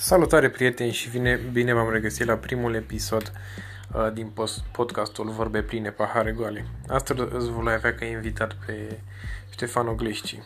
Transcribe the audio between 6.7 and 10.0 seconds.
Astăzi îți voi avea ca invitat pe Ștefan